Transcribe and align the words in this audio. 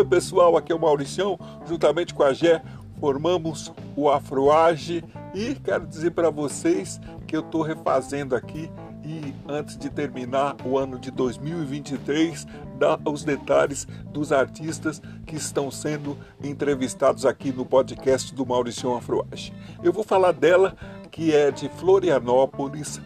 Oi 0.00 0.06
pessoal, 0.06 0.56
aqui 0.56 0.72
é 0.72 0.74
o 0.74 0.80
Mauricião, 0.80 1.38
juntamente 1.68 2.14
com 2.14 2.22
a 2.22 2.32
Gé, 2.32 2.62
formamos 2.98 3.70
o 3.94 4.08
Afroage. 4.08 5.04
E 5.34 5.54
quero 5.56 5.86
dizer 5.86 6.12
para 6.12 6.30
vocês 6.30 6.98
que 7.26 7.36
eu 7.36 7.42
estou 7.42 7.60
refazendo 7.60 8.34
aqui. 8.34 8.70
E 9.04 9.34
antes 9.46 9.76
de 9.76 9.90
terminar 9.90 10.56
o 10.64 10.78
ano 10.78 10.98
de 10.98 11.10
2023, 11.10 12.46
dar 12.78 12.98
os 13.04 13.24
detalhes 13.24 13.86
dos 14.06 14.32
artistas 14.32 15.02
que 15.26 15.36
estão 15.36 15.70
sendo 15.70 16.16
entrevistados 16.42 17.26
aqui 17.26 17.52
no 17.52 17.66
podcast 17.66 18.34
do 18.34 18.46
Mauricião 18.46 18.96
Afroage. 18.96 19.52
Eu 19.82 19.92
vou 19.92 20.02
falar 20.02 20.32
dela, 20.32 20.74
que 21.10 21.34
é 21.34 21.50
de 21.50 21.68
Florianópolis, 21.68 23.02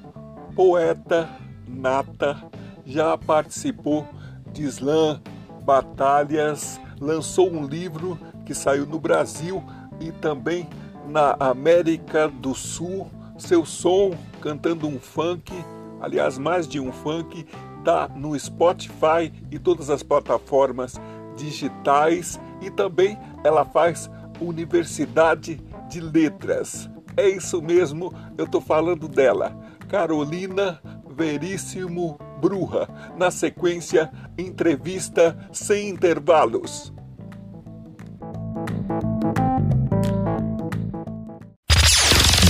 poeta 0.54 1.28
nata, 1.66 2.40
já 2.86 3.18
participou 3.18 4.06
de 4.52 4.62
slam, 4.62 5.20
batalhas, 5.64 6.78
lançou 7.00 7.50
um 7.50 7.66
livro 7.66 8.18
que 8.44 8.54
saiu 8.54 8.86
no 8.86 8.98
Brasil 8.98 9.62
e 10.00 10.12
também 10.12 10.68
na 11.06 11.36
América 11.38 12.28
do 12.28 12.54
Sul. 12.54 13.10
Seu 13.36 13.64
som 13.64 14.12
cantando 14.40 14.86
um 14.86 14.98
funk, 14.98 15.52
aliás, 16.00 16.38
mais 16.38 16.68
de 16.68 16.78
um 16.78 16.92
funk, 16.92 17.46
tá 17.84 18.08
no 18.14 18.38
Spotify 18.38 19.32
e 19.50 19.58
todas 19.58 19.90
as 19.90 20.02
plataformas 20.02 20.94
digitais 21.36 22.40
e 22.60 22.70
também 22.70 23.18
ela 23.42 23.64
faz 23.64 24.10
Universidade 24.40 25.60
de 25.88 26.00
Letras. 26.00 26.88
É 27.16 27.28
isso 27.28 27.62
mesmo, 27.62 28.12
eu 28.36 28.44
estou 28.44 28.60
falando 28.60 29.08
dela, 29.08 29.56
Carolina 29.88 30.80
Veríssimo 31.08 32.18
Bruja. 32.40 32.88
Na 33.16 33.30
sequência, 33.30 34.10
entrevista 34.38 35.36
sem 35.52 35.88
intervalos. 35.88 36.92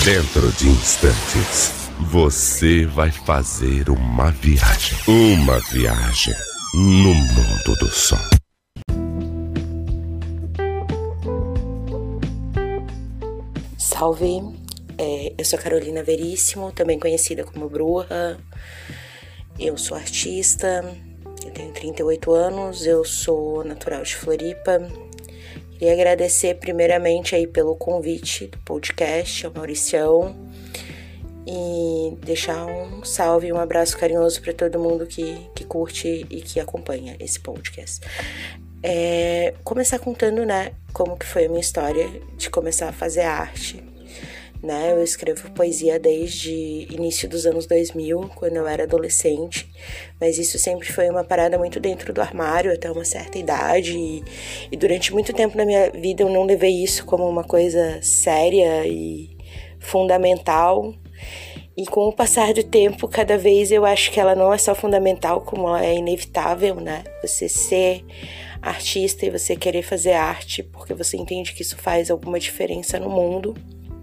Dentro 0.05 0.53
de 0.53 0.69
instantes, 0.69 1.91
você 2.11 2.85
vai 2.85 3.11
fazer 3.11 3.89
uma 3.89 4.31
viagem. 4.31 4.99
Uma 5.09 5.59
viagem 5.71 6.35
no 6.75 7.15
mundo 7.15 7.79
do 7.81 7.89
som. 7.89 8.19
Salve, 13.79 14.43
é, 14.99 15.33
eu 15.39 15.45
sou 15.45 15.59
Carolina 15.59 16.03
Veríssimo, 16.03 16.71
também 16.73 16.99
conhecida 16.99 17.45
como 17.45 17.69
Bruja. 17.69 18.39
Eu 19.59 19.79
sou 19.79 19.97
artista, 19.97 20.85
eu 21.45 21.51
tenho 21.53 21.73
38 21.73 22.33
anos, 22.33 22.87
eu 22.87 23.05
sou 23.05 23.63
natural 23.63 24.03
de 24.03 24.17
Floripa. 24.17 24.83
Queria 25.73 25.93
agradecer 25.93 26.57
primeiramente 26.57 27.37
aí 27.37 27.47
pelo 27.47 27.77
convite 27.77 28.49
do 28.49 28.59
podcast, 28.59 29.47
ao 29.47 29.53
Mauricião, 29.53 30.35
e 31.47 32.17
deixar 32.25 32.67
um 32.67 33.05
salve 33.05 33.49
e 33.49 33.53
um 33.53 33.59
abraço 33.59 33.97
carinhoso 33.97 34.43
para 34.43 34.53
todo 34.53 34.79
mundo 34.79 35.07
que, 35.07 35.49
que 35.55 35.65
curte 35.65 36.27
e 36.29 36.43
que 36.43 36.59
acompanha 36.59 37.17
esse 37.21 37.39
podcast. 37.39 38.01
É, 38.83 39.55
começar 39.63 40.01
contando, 40.01 40.45
né, 40.45 40.73
como 40.93 41.17
que 41.17 41.25
foi 41.25 41.45
a 41.45 41.49
minha 41.49 41.61
história 41.61 42.11
de 42.37 42.51
começar 42.51 42.89
a 42.89 42.93
fazer 42.93 43.23
arte 43.23 43.94
né? 44.65 44.93
Eu 44.93 45.03
escrevo 45.03 45.51
poesia 45.51 45.99
desde 45.99 46.87
início 46.91 47.29
dos 47.29 47.47
anos 47.47 47.67
2000, 47.67 48.31
quando 48.35 48.57
eu 48.57 48.67
era 48.67 48.85
adolescente, 48.85 49.71
mas 50.21 50.39
isso 50.39 50.59
sempre 50.59 50.91
foi 50.91 51.09
uma 51.11 51.23
parada 51.23 51.59
muito 51.59 51.79
dentro 51.79 52.13
do 52.13 52.21
armário 52.21 52.73
até 52.73 52.91
uma 52.91 53.05
certa 53.05 53.39
idade 53.39 53.97
e, 53.97 54.25
e 54.73 54.77
durante 54.77 55.13
muito 55.13 55.33
tempo 55.33 55.57
na 55.57 55.65
minha 55.65 55.91
vida 55.91 56.23
eu 56.23 56.31
não 56.31 56.45
levei 56.45 56.83
isso 56.83 57.05
como 57.05 57.29
uma 57.29 57.45
coisa 57.45 58.01
séria 58.03 58.87
e 58.87 59.37
fundamental. 59.79 60.95
E 61.77 61.85
com 61.87 62.07
o 62.07 62.13
passar 62.13 62.55
do 62.55 62.63
tempo, 62.63 63.09
cada 63.09 63.37
vez 63.37 63.73
eu 63.73 63.85
acho 63.85 64.13
que 64.13 64.21
ela 64.21 64.35
não 64.37 64.53
é 64.53 64.59
só 64.59 64.75
fundamental, 64.77 65.41
como 65.41 65.67
ela 65.69 65.85
é 65.85 65.97
inevitável, 65.97 66.77
né? 66.77 67.03
Você 67.21 67.49
ser 67.49 68.05
artista 68.63 69.27
e 69.27 69.31
você 69.31 69.57
querer 69.57 69.83
fazer 69.83 70.13
arte 70.13 70.63
porque 70.63 70.95
você 70.95 71.17
entende 71.17 71.53
que 71.53 71.63
isso 71.63 71.77
faz 71.77 72.11
alguma 72.11 72.39
diferença 72.39 72.99
no 72.99 73.11
mundo. 73.11 73.55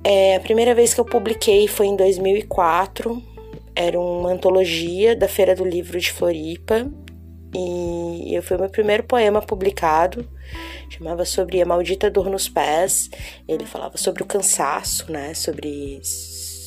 É, 0.03 0.35
a 0.35 0.39
primeira 0.39 0.73
vez 0.73 0.93
que 0.93 0.99
eu 0.99 1.05
publiquei 1.05 1.67
foi 1.67 1.87
em 1.87 1.95
2004. 1.95 3.21
Era 3.75 3.99
uma 3.99 4.31
antologia 4.31 5.15
da 5.15 5.27
Feira 5.27 5.55
do 5.55 5.63
Livro 5.63 5.99
de 5.99 6.11
Floripa. 6.11 6.89
E 7.53 8.39
foi 8.43 8.57
o 8.57 8.59
meu 8.61 8.69
primeiro 8.69 9.03
poema 9.03 9.41
publicado. 9.41 10.27
Chamava 10.89 11.25
sobre 11.25 11.61
a 11.61 11.65
maldita 11.65 12.09
dor 12.09 12.29
nos 12.29 12.49
pés. 12.49 13.09
Ele 13.47 13.65
falava 13.65 13.97
sobre 13.97 14.23
o 14.23 14.25
cansaço, 14.25 15.11
né? 15.11 15.33
Sobre 15.33 16.01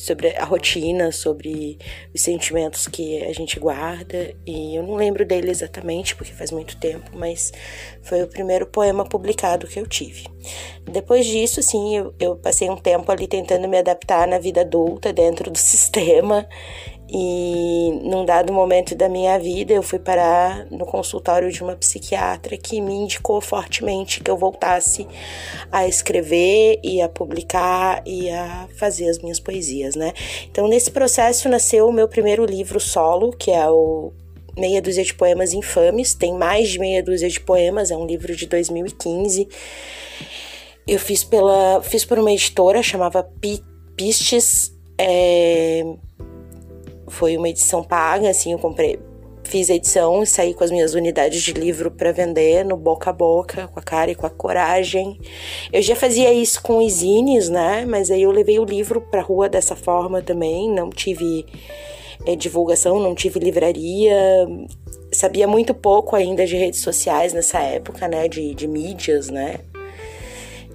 sobre 0.05 0.35
a 0.35 0.45
rotina, 0.45 1.11
sobre 1.11 1.77
os 2.13 2.21
sentimentos 2.21 2.87
que 2.87 3.23
a 3.23 3.33
gente 3.33 3.59
guarda. 3.59 4.35
E 4.45 4.75
eu 4.75 4.83
não 4.83 4.95
lembro 4.95 5.25
dele 5.25 5.49
exatamente, 5.49 6.15
porque 6.15 6.31
faz 6.31 6.51
muito 6.51 6.77
tempo, 6.77 7.11
mas 7.13 7.51
foi 8.01 8.21
o 8.23 8.27
primeiro 8.27 8.65
poema 8.65 9.03
publicado 9.03 9.67
que 9.67 9.79
eu 9.79 9.87
tive. 9.87 10.27
Depois 10.83 11.25
disso, 11.25 11.59
assim, 11.59 11.97
eu, 11.97 12.13
eu 12.19 12.35
passei 12.35 12.69
um 12.69 12.77
tempo 12.77 13.11
ali 13.11 13.27
tentando 13.27 13.67
me 13.67 13.77
adaptar 13.77 14.27
na 14.27 14.37
vida 14.37 14.61
adulta 14.61 15.11
dentro 15.11 15.49
do 15.49 15.57
sistema 15.59 16.47
e 17.07 17.99
num 18.03 18.25
dado 18.25 18.51
momento 18.51 18.95
da 18.95 19.07
minha 19.07 19.37
vida, 19.37 19.73
eu 19.73 19.83
fui 19.83 19.99
parar 19.99 20.65
no 20.71 20.85
consultório 20.85 21.51
de 21.51 21.61
uma 21.61 21.75
psiquiatra 21.75 22.57
que 22.57 22.81
me 22.81 22.93
indicou 22.93 23.39
fortemente 23.39 24.21
que 24.21 24.31
eu 24.31 24.37
voltasse 24.37 25.07
a 25.71 25.87
escrever 25.87 26.79
e 26.83 27.01
a 27.01 27.07
publicar 27.07 28.01
e 28.05 28.29
a 28.31 28.67
fazer 28.77 29.07
as 29.07 29.19
minhas 29.19 29.39
poesias, 29.39 29.95
né? 29.95 30.13
Então, 30.49 30.67
nesse 30.67 30.89
processo 30.89 31.47
nasceu 31.47 31.87
o 31.87 31.93
meu 31.93 32.07
primeiro 32.07 32.43
livro 32.43 32.79
solo, 32.79 33.31
que 33.31 33.51
é 33.51 33.69
o 33.69 34.11
Meia 34.57 34.81
Dúzia 34.81 35.03
de 35.03 35.13
Poemas 35.13 35.53
Infames. 35.53 36.15
Tem 36.15 36.33
mais 36.33 36.69
de 36.69 36.79
meia 36.79 37.03
dúzia 37.03 37.29
de 37.29 37.39
poemas, 37.39 37.91
é 37.91 37.97
um 37.97 38.05
livro 38.05 38.35
de 38.35 38.47
2015. 38.47 39.47
Eu 40.87 40.99
fiz 40.99 41.23
pela, 41.23 41.81
fiz 41.83 42.03
por 42.03 42.17
uma 42.17 42.31
editora 42.31 42.81
chamava 42.81 43.27
Pistes. 43.95 44.73
É, 44.97 45.83
foi 47.15 47.37
uma 47.37 47.47
edição 47.47 47.81
paga, 47.81 48.29
assim, 48.29 48.51
eu 48.51 48.59
comprei, 48.59 48.99
fiz 49.45 49.69
a 49.69 49.75
edição 49.75 50.21
e 50.21 50.27
saí 50.27 50.53
com 50.53 50.65
as 50.65 50.71
minhas 50.71 50.93
unidades 50.93 51.41
de 51.41 51.53
livro 51.53 51.89
para 51.89 52.11
vender 52.11 52.65
no 52.65 52.75
boca 52.75 53.09
a 53.09 53.13
boca, 53.13 53.69
com 53.69 53.79
a 53.79 53.81
cara 53.81 54.11
e 54.11 54.15
com 54.15 54.25
a 54.25 54.29
coragem. 54.29 55.17
Eu 55.71 55.81
já 55.81 55.95
fazia 55.95 56.33
isso 56.33 56.61
com 56.61 56.85
os 56.85 57.01
né? 57.49 57.85
Mas 57.87 58.11
aí 58.11 58.23
eu 58.23 58.31
levei 58.31 58.59
o 58.59 58.65
livro 58.65 58.99
para 58.99 59.21
rua 59.21 59.47
dessa 59.47 59.77
forma 59.77 60.21
também, 60.21 60.69
não 60.69 60.89
tive 60.89 61.45
é, 62.25 62.35
divulgação, 62.35 62.99
não 62.99 63.15
tive 63.15 63.39
livraria, 63.39 64.45
sabia 65.09 65.47
muito 65.47 65.73
pouco 65.73 66.17
ainda 66.17 66.45
de 66.45 66.57
redes 66.57 66.81
sociais 66.81 67.31
nessa 67.31 67.59
época, 67.59 68.09
né? 68.09 68.27
De, 68.27 68.53
de 68.53 68.67
mídias, 68.67 69.29
né? 69.29 69.59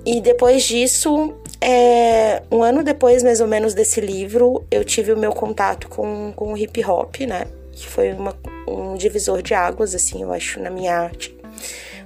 E 0.06 0.22
depois 0.22 0.62
disso, 0.62 1.34
é, 1.60 2.42
um 2.50 2.62
ano 2.62 2.82
depois, 2.82 3.22
mais 3.22 3.40
ou 3.40 3.46
menos, 3.46 3.74
desse 3.74 4.00
livro, 4.00 4.64
eu 4.70 4.84
tive 4.84 5.12
o 5.12 5.18
meu 5.18 5.32
contato 5.32 5.88
com, 5.88 6.32
com 6.34 6.52
o 6.52 6.56
hip 6.56 6.82
hop, 6.84 7.20
né? 7.20 7.46
Que 7.72 7.86
foi 7.86 8.12
uma, 8.12 8.34
um 8.66 8.94
divisor 8.94 9.42
de 9.42 9.52
águas, 9.52 9.94
assim, 9.94 10.22
eu 10.22 10.32
acho, 10.32 10.60
na 10.60 10.70
minha 10.70 10.96
arte. 10.96 11.36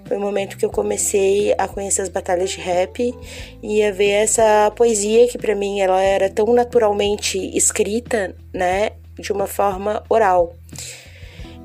Foi 0.05 0.17
o 0.19 0.21
momento 0.21 0.59
que 0.59 0.65
eu 0.65 0.71
comecei 0.71 1.55
a 1.57 1.67
conhecer 1.67 2.03
as 2.03 2.09
batalhas 2.09 2.51
de 2.51 2.61
rap 2.61 3.15
e 3.63 3.83
a 3.83 3.91
ver 3.91 4.11
essa 4.11 4.71
poesia 4.77 5.27
que 5.29 5.39
para 5.39 5.55
mim 5.55 5.81
ela 5.81 6.03
era 6.03 6.29
tão 6.29 6.53
naturalmente 6.53 7.39
escrita, 7.57 8.37
né, 8.53 8.91
de 9.19 9.33
uma 9.33 9.47
forma 9.47 10.03
oral. 10.11 10.55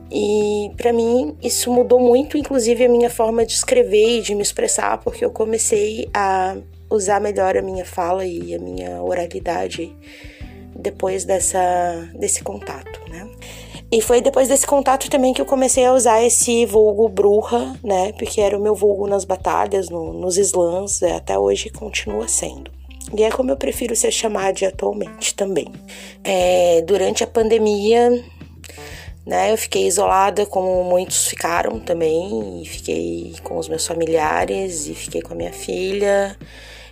E 0.10 0.72
para 0.78 0.94
mim 0.94 1.36
isso 1.44 1.72
mudou 1.72 2.00
muito, 2.00 2.38
inclusive 2.38 2.86
a 2.86 2.90
minha 2.90 3.10
forma 3.10 3.46
de 3.46 3.54
escrever 3.54 4.20
e 4.20 4.22
de 4.22 4.34
me 4.34 4.42
expressar, 4.42 4.98
porque 5.00 5.24
eu 5.26 5.32
comecei 5.32 6.10
a 6.14 6.56
usar 6.90 7.20
melhor 7.20 7.58
a 7.58 7.62
minha 7.62 7.86
fala 7.86 8.26
e 8.26 8.54
a 8.54 8.60
minha 8.60 9.02
oralidade 9.02 9.96
depois 10.76 11.26
dessa 11.26 12.10
desse 12.16 12.44
contato, 12.44 13.00
né? 13.10 13.30
E 13.92 14.02
foi 14.02 14.22
depois 14.22 14.48
desse 14.48 14.68
contato 14.68 15.10
também 15.10 15.34
que 15.34 15.42
eu 15.42 15.46
comecei 15.46 15.84
a 15.84 15.94
usar 15.94 16.22
esse 16.22 16.66
vulgo 16.66 17.10
bruxa, 17.10 17.76
né? 17.84 18.12
Porque 18.14 18.40
era 18.40 18.58
o 18.58 18.62
meu 18.62 18.76
vulgo 18.76 19.08
nas 19.08 19.26
batalhas, 19.26 19.90
no, 19.90 20.14
nos 20.14 20.38
slams, 20.38 21.02
é, 21.02 21.16
até 21.16 21.38
hoje 21.40 21.70
continua 21.72 22.28
sendo. 22.28 22.72
E 23.18 23.24
é 23.24 23.32
como 23.32 23.50
eu 23.50 23.58
prefiro 23.58 23.96
ser 23.96 24.12
chamada 24.12 24.68
atualmente 24.68 25.34
também. 25.34 25.68
É, 26.24 26.82
durante 26.84 27.24
a 27.24 27.28
pandemia, 27.28 28.12
né, 29.26 29.52
eu 29.52 29.58
fiquei 29.58 29.88
isolada, 29.88 30.46
como 30.46 30.84
muitos 30.84 31.28
ficaram 31.28 31.80
também. 31.80 32.64
Fiquei 32.66 33.34
com 33.44 33.58
os 33.58 33.68
meus 33.68 33.88
familiares 33.88 34.88
e 34.88 34.94
fiquei 34.94 35.22
com 35.22 35.34
a 35.34 35.36
minha 35.36 35.54
filha. 35.54 36.38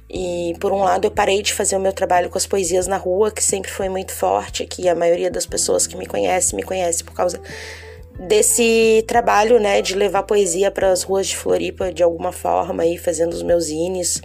E 0.09 0.55
por 0.59 0.71
um 0.71 0.79
lado 0.79 1.05
eu 1.05 1.11
parei 1.11 1.41
de 1.41 1.53
fazer 1.53 1.75
o 1.75 1.79
meu 1.79 1.91
trabalho 1.91 2.29
com 2.29 2.37
as 2.37 2.47
poesias 2.47 2.87
na 2.87 2.97
rua, 2.97 3.29
que 3.29 3.43
sempre 3.43 3.69
foi 3.69 3.89
muito 3.89 4.13
forte, 4.13 4.65
que 4.65 4.87
a 4.87 4.95
maioria 4.95 5.29
das 5.29 5.45
pessoas 5.45 5.85
que 5.85 5.97
me 5.97 6.05
conhece 6.05 6.55
me 6.55 6.63
conhece 6.63 7.03
por 7.03 7.13
causa 7.13 7.41
desse 8.19 9.03
trabalho, 9.07 9.59
né, 9.59 9.81
de 9.81 9.95
levar 9.95 10.23
poesia 10.23 10.71
para 10.71 10.91
as 10.91 11.03
ruas 11.03 11.27
de 11.27 11.35
Floripa 11.35 11.91
de 11.91 12.01
alguma 12.01 12.31
forma, 12.31 12.83
aí 12.83 12.97
fazendo 12.97 13.33
os 13.33 13.43
meus 13.43 13.65
zines, 13.65 14.21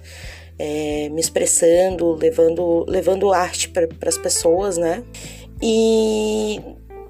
é, 0.59 1.09
me 1.11 1.21
expressando, 1.21 2.13
levando, 2.13 2.85
levando 2.89 3.33
arte 3.33 3.69
para 3.69 3.89
as 4.07 4.17
pessoas, 4.17 4.79
né? 4.79 5.03
E 5.61 6.61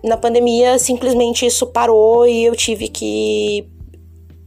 na 0.02 0.16
pandemia 0.16 0.78
simplesmente 0.78 1.46
isso 1.46 1.66
parou 1.66 2.26
e 2.26 2.44
eu 2.44 2.56
tive 2.56 2.88
que 2.88 3.69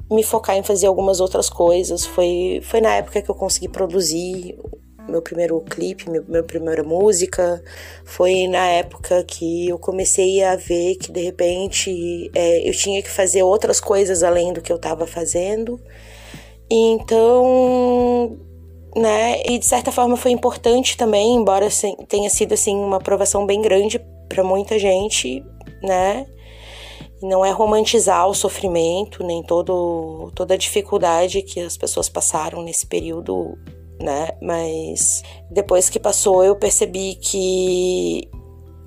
me 0.09 0.23
focar 0.23 0.55
em 0.55 0.63
fazer 0.63 0.87
algumas 0.87 1.19
outras 1.19 1.49
coisas. 1.49 2.05
Foi, 2.05 2.59
foi 2.63 2.81
na 2.81 2.95
época 2.95 3.21
que 3.21 3.29
eu 3.29 3.35
consegui 3.35 3.67
produzir 3.67 4.57
meu 5.07 5.21
primeiro 5.21 5.59
clipe, 5.61 6.09
meu, 6.09 6.23
minha 6.27 6.43
primeira 6.43 6.83
música. 6.83 7.63
Foi 8.03 8.47
na 8.47 8.65
época 8.67 9.23
que 9.23 9.69
eu 9.69 9.77
comecei 9.77 10.43
a 10.43 10.55
ver 10.55 10.95
que 10.95 11.11
de 11.11 11.21
repente 11.21 12.29
é, 12.33 12.67
eu 12.67 12.73
tinha 12.73 13.01
que 13.01 13.09
fazer 13.09 13.43
outras 13.43 13.79
coisas 13.79 14.23
além 14.23 14.53
do 14.53 14.61
que 14.61 14.71
eu 14.71 14.77
estava 14.77 15.05
fazendo. 15.05 15.79
Então, 16.69 18.37
né, 18.95 19.41
e 19.45 19.59
de 19.59 19.65
certa 19.65 19.91
forma 19.91 20.17
foi 20.17 20.31
importante 20.31 20.97
também, 20.97 21.35
embora 21.35 21.67
tenha 22.07 22.29
sido 22.29 22.53
assim 22.53 22.75
uma 22.75 22.97
aprovação 22.97 23.45
bem 23.45 23.61
grande 23.61 23.99
para 24.27 24.43
muita 24.43 24.79
gente, 24.79 25.43
né? 25.83 26.25
Não 27.27 27.45
é 27.45 27.51
romantizar 27.51 28.27
o 28.27 28.33
sofrimento, 28.33 29.23
nem 29.23 29.41
todo, 29.41 30.31
toda 30.35 30.53
a 30.53 30.57
dificuldade 30.57 31.41
que 31.41 31.59
as 31.59 31.75
pessoas 31.75 32.07
passaram 32.07 32.61
nesse 32.61 32.85
período 32.85 33.57
né? 33.99 34.29
Mas 34.41 35.23
depois 35.49 35.89
que 35.89 35.99
passou, 35.99 36.43
eu 36.43 36.55
percebi 36.55 37.15
que 37.15 38.29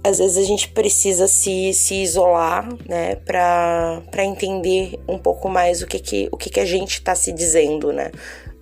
às 0.05 0.19
vezes 0.19 0.37
a 0.39 0.47
gente 0.47 0.69
precisa 0.69 1.27
se, 1.27 1.73
se 1.75 1.97
isolar, 1.97 2.69
né, 2.89 3.17
para 3.17 4.25
entender 4.25 4.99
um 5.09 5.19
pouco 5.19 5.49
mais 5.49 5.83
o 5.83 5.87
que 5.87 5.99
que, 5.99 6.29
o 6.31 6.37
que, 6.37 6.49
que 6.49 6.61
a 6.61 6.65
gente 6.65 6.95
está 6.95 7.15
se 7.15 7.33
dizendo, 7.33 7.93
né? 7.93 8.11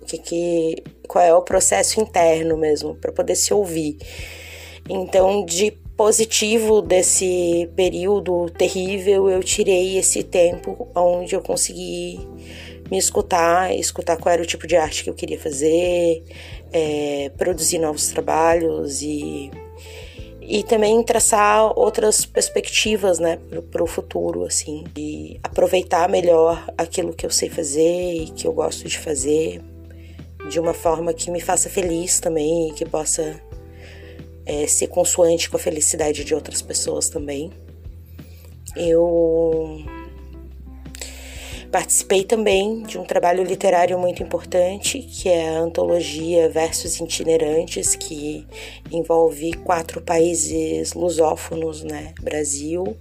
O 0.01 0.05
que 0.05 0.17
que 0.17 0.83
qual 1.07 1.23
é 1.23 1.33
o 1.33 1.41
processo 1.41 2.01
interno 2.01 2.57
mesmo 2.57 2.95
para 2.95 3.11
poder 3.11 3.35
se 3.35 3.53
ouvir. 3.53 3.97
Então, 4.89 5.45
de 5.45 5.77
positivo 5.97 6.79
desse 6.79 7.67
período 7.75 8.51
terrível, 8.51 9.27
eu 9.29 9.43
tirei 9.43 9.97
esse 9.97 10.23
tempo 10.23 10.87
onde 10.95 11.35
eu 11.35 11.41
consegui 11.41 12.19
me 12.91 12.99
escutar, 12.99 13.75
escutar 13.75 14.15
qual 14.15 14.31
era 14.31 14.43
o 14.43 14.45
tipo 14.45 14.67
de 14.67 14.77
arte 14.77 15.03
que 15.03 15.09
eu 15.09 15.15
queria 15.15 15.39
fazer, 15.39 16.23
é, 16.71 17.31
produzir 17.35 17.79
novos 17.79 18.09
trabalhos 18.09 19.01
e, 19.01 19.49
e 20.39 20.63
também 20.63 21.01
traçar 21.01 21.77
outras 21.77 22.25
perspectivas, 22.25 23.17
né, 23.17 23.39
para 23.71 23.83
o 23.83 23.87
futuro, 23.87 24.45
assim, 24.45 24.83
e 24.95 25.39
aproveitar 25.43 26.07
melhor 26.07 26.63
aquilo 26.77 27.11
que 27.11 27.25
eu 27.25 27.31
sei 27.31 27.49
fazer 27.49 28.13
e 28.13 28.29
que 28.29 28.47
eu 28.47 28.53
gosto 28.53 28.87
de 28.87 28.99
fazer 28.99 29.61
de 30.47 30.59
uma 30.59 30.73
forma 30.73 31.11
que 31.13 31.29
me 31.31 31.41
faça 31.41 31.69
feliz 31.69 32.19
também 32.19 32.69
e 32.69 32.73
que 32.73 32.85
possa 32.85 33.46
é, 34.47 34.65
ser 34.65 34.87
consoante 34.87 35.49
com 35.49 35.57
a 35.57 35.59
felicidade 35.59 36.23
de 36.23 36.33
outras 36.33 36.61
pessoas 36.61 37.09
também. 37.09 37.51
Eu 38.75 39.83
Participei 41.71 42.23
também 42.23 42.81
de 42.83 42.97
um 42.97 43.03
trabalho 43.03 43.43
literário 43.43 43.99
muito 43.99 44.23
importante, 44.23 44.99
que 44.99 45.27
é 45.27 45.49
a 45.49 45.59
antologia 45.59 46.47
Versos 46.49 46.99
Itinerantes, 46.99 47.93
que 47.93 48.47
envolve 48.89 49.51
quatro 49.53 50.01
países 50.01 50.93
lusófonos, 50.93 51.83
né? 51.83 52.13
Brasil, 52.21 52.97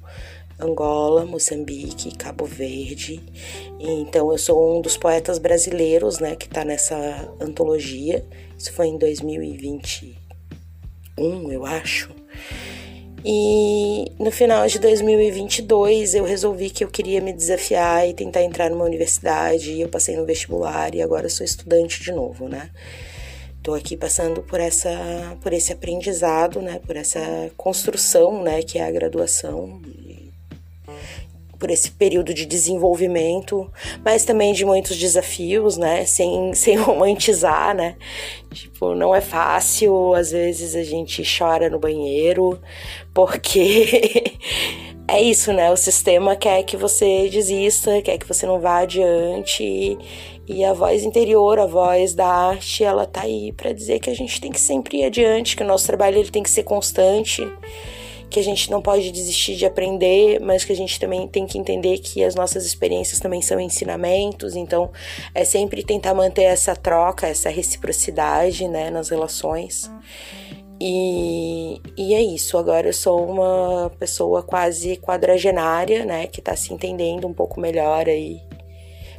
Angola, 0.58 1.24
Moçambique, 1.24 2.16
Cabo 2.16 2.44
Verde. 2.44 3.22
Então 3.78 4.32
eu 4.32 4.38
sou 4.38 4.78
um 4.78 4.80
dos 4.80 4.96
poetas 4.96 5.38
brasileiros, 5.38 6.18
né, 6.18 6.34
que 6.34 6.46
está 6.46 6.64
nessa 6.64 6.96
antologia. 7.40 8.24
Isso 8.58 8.72
foi 8.72 8.88
em 8.88 8.98
2021, 11.16 11.52
eu 11.52 11.64
acho. 11.64 12.10
E 13.24 14.12
no 14.20 14.30
final 14.30 14.66
de 14.68 14.78
2022 14.78 16.14
eu 16.14 16.24
resolvi 16.24 16.70
que 16.70 16.84
eu 16.84 16.88
queria 16.88 17.20
me 17.20 17.32
desafiar 17.32 18.08
e 18.08 18.14
tentar 18.14 18.42
entrar 18.42 18.70
numa 18.70 18.84
universidade. 18.84 19.80
Eu 19.80 19.88
passei 19.88 20.16
no 20.16 20.24
vestibular 20.24 20.94
e 20.94 21.02
agora 21.02 21.28
sou 21.28 21.44
estudante 21.44 22.02
de 22.02 22.12
novo, 22.12 22.48
né? 22.48 22.70
Tô 23.62 23.74
aqui 23.74 23.96
passando 23.96 24.42
por 24.42 24.60
essa 24.60 25.36
por 25.42 25.52
esse 25.52 25.72
aprendizado, 25.72 26.62
né, 26.62 26.78
por 26.86 26.94
essa 26.94 27.50
construção, 27.56 28.40
né, 28.44 28.62
que 28.62 28.78
é 28.78 28.86
a 28.86 28.90
graduação 28.92 29.82
por 31.58 31.70
esse 31.70 31.90
período 31.90 32.32
de 32.32 32.46
desenvolvimento, 32.46 33.70
mas 34.04 34.24
também 34.24 34.52
de 34.52 34.64
muitos 34.64 34.96
desafios, 34.96 35.76
né? 35.76 36.04
Sem, 36.04 36.52
sem 36.54 36.76
romantizar, 36.76 37.74
né? 37.74 37.96
Tipo, 38.52 38.94
não 38.94 39.14
é 39.14 39.20
fácil, 39.20 40.14
às 40.14 40.30
vezes 40.30 40.74
a 40.74 40.82
gente 40.82 41.22
chora 41.38 41.68
no 41.68 41.78
banheiro, 41.78 42.60
porque 43.12 44.34
é 45.08 45.20
isso, 45.20 45.52
né? 45.52 45.70
O 45.70 45.76
sistema 45.76 46.36
quer 46.36 46.62
que 46.62 46.76
você 46.76 47.28
desista, 47.28 48.00
quer 48.02 48.18
que 48.18 48.26
você 48.26 48.46
não 48.46 48.60
vá 48.60 48.78
adiante. 48.78 49.98
E 50.48 50.64
a 50.64 50.72
voz 50.72 51.02
interior, 51.02 51.58
a 51.58 51.66
voz 51.66 52.14
da 52.14 52.26
arte, 52.26 52.84
ela 52.84 53.04
tá 53.04 53.22
aí 53.22 53.52
para 53.52 53.72
dizer 53.72 53.98
que 53.98 54.08
a 54.08 54.14
gente 54.14 54.40
tem 54.40 54.52
que 54.52 54.60
sempre 54.60 54.98
ir 54.98 55.04
adiante, 55.04 55.56
que 55.56 55.62
o 55.64 55.66
nosso 55.66 55.86
trabalho 55.86 56.18
ele 56.18 56.30
tem 56.30 56.42
que 56.42 56.50
ser 56.50 56.62
constante 56.62 57.42
que 58.28 58.40
a 58.40 58.42
gente 58.42 58.70
não 58.70 58.82
pode 58.82 59.10
desistir 59.12 59.56
de 59.56 59.64
aprender, 59.64 60.40
mas 60.40 60.64
que 60.64 60.72
a 60.72 60.76
gente 60.76 60.98
também 60.98 61.26
tem 61.28 61.46
que 61.46 61.58
entender 61.58 61.98
que 61.98 62.24
as 62.24 62.34
nossas 62.34 62.66
experiências 62.66 63.20
também 63.20 63.40
são 63.40 63.60
ensinamentos, 63.60 64.56
então 64.56 64.90
é 65.34 65.44
sempre 65.44 65.84
tentar 65.84 66.14
manter 66.14 66.42
essa 66.42 66.74
troca, 66.74 67.26
essa 67.26 67.48
reciprocidade, 67.48 68.66
né, 68.68 68.90
nas 68.90 69.08
relações. 69.08 69.90
E, 70.80 71.80
e 71.96 72.14
é 72.14 72.20
isso, 72.20 72.58
agora 72.58 72.88
eu 72.88 72.92
sou 72.92 73.24
uma 73.24 73.90
pessoa 73.98 74.42
quase 74.42 74.96
quadragenária, 74.96 76.04
né, 76.04 76.26
que 76.26 76.40
está 76.40 76.54
se 76.54 76.74
entendendo 76.74 77.26
um 77.26 77.32
pouco 77.32 77.60
melhor 77.60 78.08
aí 78.08 78.40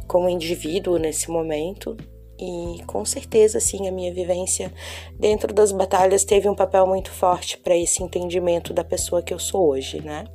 como 0.07 0.29
indivíduo 0.29 0.97
nesse 0.97 1.29
momento. 1.29 1.97
E 2.39 2.83
com 2.85 3.03
certeza, 3.03 3.59
sim, 3.59 3.87
a 3.87 3.91
minha 3.91 4.13
vivência 4.13 4.71
dentro 5.19 5.53
das 5.53 5.71
batalhas 5.71 6.23
teve 6.23 6.47
um 6.47 6.55
papel 6.55 6.85
muito 6.85 7.11
forte 7.11 7.57
para 7.57 7.75
esse 7.75 8.03
entendimento 8.03 8.73
da 8.73 8.83
pessoa 8.83 9.23
que 9.23 9.33
eu 9.33 9.39
sou 9.39 9.69
hoje, 9.69 10.01
né? 10.01 10.25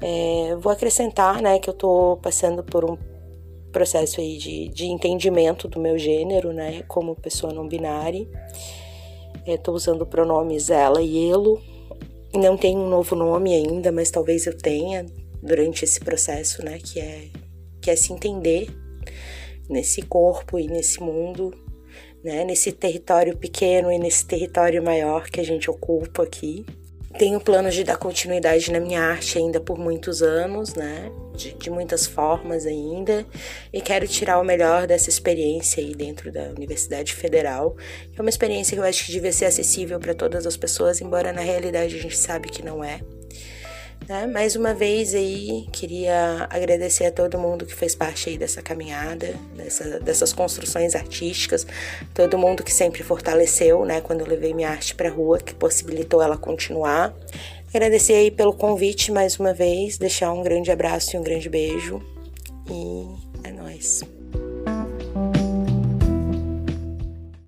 É, 0.00 0.56
vou 0.56 0.72
acrescentar, 0.72 1.40
né, 1.40 1.58
que 1.58 1.70
eu 1.70 1.74
tô 1.74 2.18
passando 2.20 2.62
por 2.62 2.84
um 2.84 2.98
processo 3.72 4.20
aí 4.20 4.36
de, 4.36 4.68
de 4.68 4.86
entendimento 4.86 5.68
do 5.68 5.80
meu 5.80 5.96
gênero, 5.96 6.52
né, 6.52 6.82
como 6.88 7.14
pessoa 7.14 7.52
não 7.52 7.68
binária. 7.68 8.26
Estou 9.46 9.74
é, 9.74 9.76
usando 9.76 10.06
pronomes 10.06 10.70
ela 10.70 11.00
e 11.00 11.30
elo. 11.30 11.62
Não 12.34 12.56
tenho 12.56 12.80
um 12.80 12.88
novo 12.88 13.14
nome 13.14 13.54
ainda, 13.54 13.92
mas 13.92 14.10
talvez 14.10 14.46
eu 14.46 14.56
tenha 14.56 15.06
durante 15.40 15.84
esse 15.84 16.00
processo, 16.00 16.64
né, 16.64 16.78
que 16.78 17.00
é 17.00 17.28
que 17.80 17.90
é 17.90 17.94
se 17.94 18.12
entender 18.12 18.68
nesse 19.68 20.02
corpo 20.02 20.58
e 20.58 20.66
nesse 20.66 21.00
mundo, 21.00 21.54
né? 22.22 22.44
Nesse 22.44 22.72
território 22.72 23.36
pequeno 23.36 23.92
e 23.92 23.98
nesse 23.98 24.26
território 24.26 24.82
maior 24.82 25.28
que 25.28 25.40
a 25.40 25.44
gente 25.44 25.70
ocupa 25.70 26.22
aqui. 26.22 26.64
Tenho 27.18 27.40
planos 27.40 27.74
de 27.74 27.82
dar 27.82 27.96
continuidade 27.96 28.70
na 28.70 28.78
minha 28.78 29.00
arte 29.00 29.38
ainda 29.38 29.58
por 29.58 29.78
muitos 29.78 30.22
anos, 30.22 30.74
né? 30.74 31.10
De, 31.34 31.54
de, 31.54 31.70
muitas 31.70 32.06
formas 32.06 32.66
ainda. 32.66 33.24
E 33.72 33.80
quero 33.80 34.06
tirar 34.06 34.38
o 34.38 34.44
melhor 34.44 34.86
dessa 34.86 35.08
experiência 35.08 35.82
aí 35.82 35.94
dentro 35.94 36.30
da 36.30 36.50
Universidade 36.50 37.14
Federal. 37.14 37.74
É 38.14 38.20
uma 38.20 38.28
experiência 38.28 38.76
que 38.76 38.80
eu 38.80 38.84
acho 38.84 39.06
que 39.06 39.12
devia 39.12 39.32
ser 39.32 39.46
acessível 39.46 39.98
para 39.98 40.14
todas 40.14 40.46
as 40.46 40.58
pessoas, 40.58 41.00
embora 41.00 41.32
na 41.32 41.40
realidade 41.40 41.96
a 41.96 42.02
gente 42.02 42.18
sabe 42.18 42.50
que 42.50 42.62
não 42.62 42.84
é. 42.84 43.00
Né? 44.08 44.26
Mais 44.26 44.54
uma 44.54 44.72
vez 44.72 45.14
aí, 45.14 45.66
queria 45.72 46.46
agradecer 46.48 47.06
a 47.06 47.10
todo 47.10 47.38
mundo 47.38 47.66
que 47.66 47.74
fez 47.74 47.94
parte 47.94 48.30
aí 48.30 48.38
dessa 48.38 48.62
caminhada, 48.62 49.34
dessa, 49.56 49.98
dessas 50.00 50.32
construções 50.32 50.94
artísticas, 50.94 51.66
todo 52.14 52.38
mundo 52.38 52.62
que 52.62 52.72
sempre 52.72 53.02
fortaleceu, 53.02 53.84
né, 53.84 54.00
quando 54.00 54.20
eu 54.20 54.26
levei 54.26 54.54
minha 54.54 54.70
arte 54.70 54.94
para 54.94 55.10
rua, 55.10 55.38
que 55.38 55.54
possibilitou 55.54 56.22
ela 56.22 56.36
continuar. 56.36 57.12
Agradecer 57.74 58.14
aí 58.14 58.30
pelo 58.30 58.52
convite 58.52 59.10
mais 59.10 59.38
uma 59.38 59.52
vez, 59.52 59.98
deixar 59.98 60.32
um 60.32 60.42
grande 60.42 60.70
abraço 60.70 61.16
e 61.16 61.18
um 61.18 61.22
grande 61.22 61.48
beijo. 61.48 62.00
E 62.70 63.06
é 63.42 63.52
nóis. 63.52 64.02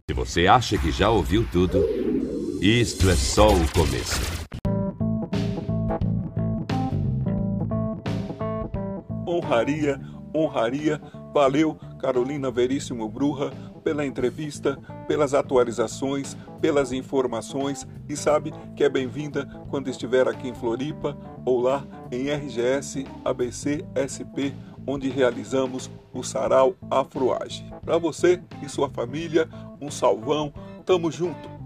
Se 0.09 0.15
você 0.15 0.47
acha 0.47 0.77
que 0.77 0.91
já 0.91 1.09
ouviu 1.09 1.47
tudo, 1.51 1.89
isto 2.61 3.09
é 3.09 3.15
só 3.15 3.49
o 3.49 3.73
começo. 3.73 4.38
Honraria, 9.49 10.01
honraria. 10.35 11.01
Valeu, 11.33 11.79
Carolina 12.01 12.51
Veríssimo 12.51 13.09
Bruja, 13.09 13.51
pela 13.83 14.05
entrevista, 14.05 14.79
pelas 15.07 15.33
atualizações, 15.33 16.37
pelas 16.61 16.93
informações 16.93 17.87
e 18.09 18.17
sabe 18.17 18.53
que 18.77 18.85
é 18.85 18.89
bem-vinda 18.89 19.47
quando 19.71 19.89
estiver 19.89 20.29
aqui 20.29 20.49
em 20.49 20.55
Floripa 20.55 21.17
ou 21.45 21.61
lá 21.61 21.85
em 22.11 22.29
RGS 22.29 23.07
ABC 23.25 23.85
SP, 23.95 24.53
onde 24.87 25.09
realizamos 25.09 25.91
o 26.13 26.23
Sarau 26.23 26.75
Afroage. 26.91 27.65
Para 27.85 27.99
você 27.99 28.43
e 28.63 28.69
sua 28.69 28.89
família, 28.91 29.49
um 29.81 29.91
salvão, 29.91 30.53
tamo 30.85 31.11
junto! 31.11 31.59